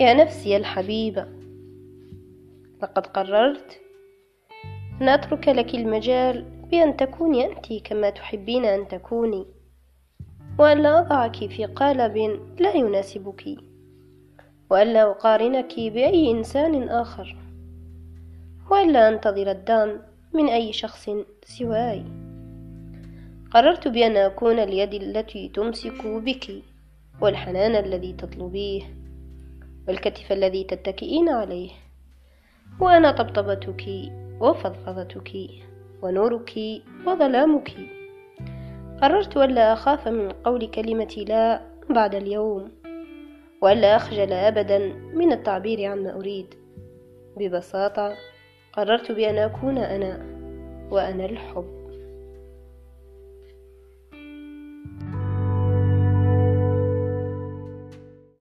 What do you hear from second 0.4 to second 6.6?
الحبيبة لقد قررت أن أترك لك المجال